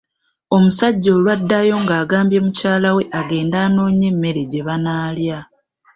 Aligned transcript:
Omusajja 0.55 1.09
olwaddayo 1.17 1.75
ng’agambye 1.83 2.39
mukyala 2.45 2.89
we 2.95 3.03
agende 3.19 3.55
anoonye 3.65 4.05
emmere 4.13 4.41
gye 4.51 4.61
banaalya. 4.67 5.39